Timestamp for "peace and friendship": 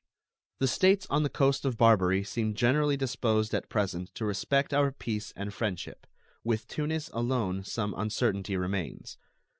4.91-6.07